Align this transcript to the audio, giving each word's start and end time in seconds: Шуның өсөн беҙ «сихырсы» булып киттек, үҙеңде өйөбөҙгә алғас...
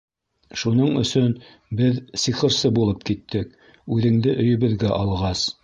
Шуның 0.61 0.95
өсөн 1.01 1.35
беҙ 1.81 1.99
«сихырсы» 2.23 2.73
булып 2.79 3.05
киттек, 3.11 3.55
үҙеңде 3.99 4.37
өйөбөҙгә 4.45 4.95
алғас... 5.01 5.49